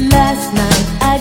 [0.00, 1.17] Last night I